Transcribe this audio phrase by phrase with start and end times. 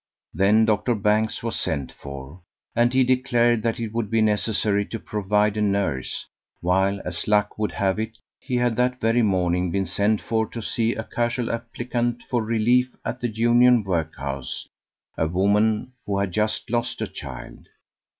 [0.33, 2.41] Then Doctor Banks was sent for,
[2.75, 6.25] and he declared that it would be necessary to provide a nurse,
[6.59, 10.59] while, as luck would have it, he had that very morning been sent for to
[10.59, 14.67] see a casual applicant for relief at the Union workhouse
[15.19, 17.67] a woman who had just lost a child.